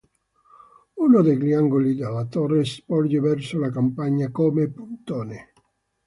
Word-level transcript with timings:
Uno 0.95 1.21
degli 1.21 1.53
angoli 1.53 1.93
della 1.93 2.25
torre 2.25 2.65
sporge 2.65 3.19
verso 3.19 3.59
la 3.59 3.69
campagna 3.69 4.31
come 4.31 4.67
puntone. 4.67 5.53